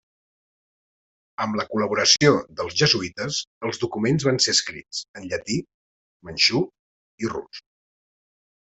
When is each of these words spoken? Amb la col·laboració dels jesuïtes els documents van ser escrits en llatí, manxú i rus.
Amb 1.45 1.57
la 1.59 1.65
col·laboració 1.73 2.31
dels 2.63 2.79
jesuïtes 2.81 3.39
els 3.69 3.83
documents 3.85 4.27
van 4.31 4.43
ser 4.47 4.57
escrits 4.59 5.05
en 5.23 5.31
llatí, 5.35 5.63
manxú 6.31 6.67
i 7.27 7.35
rus. 7.39 7.65